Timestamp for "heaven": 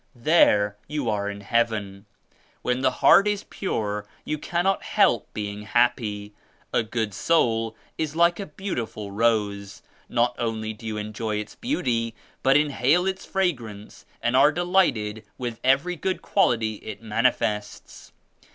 1.41-2.07